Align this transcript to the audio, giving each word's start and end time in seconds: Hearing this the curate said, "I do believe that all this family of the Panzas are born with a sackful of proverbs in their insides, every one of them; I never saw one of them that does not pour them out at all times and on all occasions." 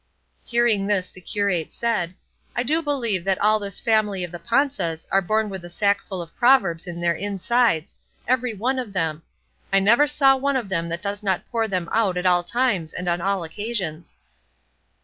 Hearing 0.43 0.87
this 0.87 1.11
the 1.11 1.21
curate 1.21 1.71
said, 1.71 2.15
"I 2.55 2.63
do 2.63 2.81
believe 2.81 3.23
that 3.25 3.37
all 3.39 3.59
this 3.59 3.79
family 3.79 4.23
of 4.23 4.31
the 4.31 4.39
Panzas 4.39 5.05
are 5.11 5.21
born 5.21 5.47
with 5.47 5.63
a 5.63 5.69
sackful 5.69 6.23
of 6.23 6.35
proverbs 6.37 6.87
in 6.87 6.99
their 6.99 7.13
insides, 7.13 7.95
every 8.27 8.55
one 8.55 8.79
of 8.79 8.93
them; 8.93 9.21
I 9.71 9.77
never 9.79 10.07
saw 10.07 10.35
one 10.35 10.55
of 10.55 10.69
them 10.69 10.89
that 10.89 11.03
does 11.03 11.21
not 11.21 11.45
pour 11.51 11.67
them 11.67 11.87
out 11.91 12.17
at 12.17 12.25
all 12.25 12.43
times 12.43 12.93
and 12.93 13.07
on 13.07 13.21
all 13.21 13.43
occasions." 13.43 14.17